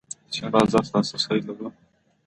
د 0.25 0.29
چین 0.33 0.45
بازار 0.53 0.83
ته 0.87 0.91
لاسرسی 1.01 1.39
لرو؟ 1.47 1.67